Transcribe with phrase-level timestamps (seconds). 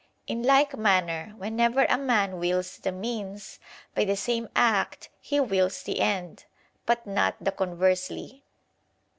[0.25, 3.59] In like manner whenever a man wills the means,
[3.93, 6.45] by the same act he wills the end;
[6.87, 8.43] but not the conversely.